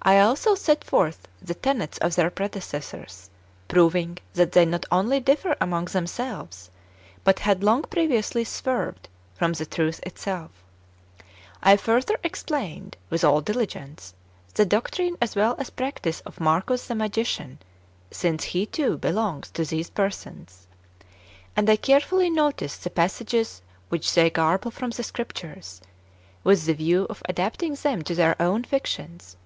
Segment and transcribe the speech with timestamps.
[0.00, 3.28] I also set forth the tenets of their predecessors,
[3.66, 6.70] proving that they not only differed among themselves,
[7.24, 10.50] but had long previously swerved from the truth itself.
[11.62, 14.14] I further explained, with all diligence,
[14.54, 17.58] the doctrine as well as practice of Marcus the magician,
[18.10, 20.68] since he, too, belongs to these per sons;
[21.54, 25.82] and I carefully noticed the passages which they garble from the Scriptures,
[26.44, 29.36] with the view of adapting them to their own fictions.